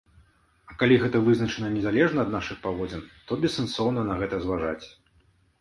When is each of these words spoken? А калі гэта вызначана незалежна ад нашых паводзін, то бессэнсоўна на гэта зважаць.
А 0.71 0.77
калі 0.83 0.95
гэта 1.03 1.19
вызначана 1.27 1.69
незалежна 1.75 2.19
ад 2.25 2.31
нашых 2.37 2.57
паводзін, 2.65 3.05
то 3.29 3.39
бессэнсоўна 3.45 4.07
на 4.09 4.19
гэта 4.23 4.35
зважаць. 4.49 4.83